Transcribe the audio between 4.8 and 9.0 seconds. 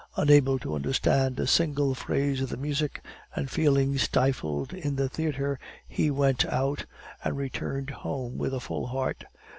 the theatre, he went out, and returned home with a full